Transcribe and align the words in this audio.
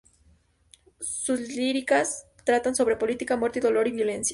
Sus 0.99 1.39
líricas 1.41 2.25
tratan 2.43 2.73
sobre 2.75 2.97
política, 2.97 3.37
muerte, 3.37 3.59
dolor 3.59 3.87
y 3.87 3.91
violencia. 3.91 4.29